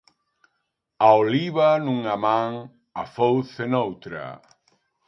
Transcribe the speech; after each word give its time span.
A 1.07 1.09
oliva 1.25 1.69
nunha 1.85 2.15
man, 2.25 2.51
a 3.01 3.07
fouce 3.15 3.63
noutra. 3.73 4.25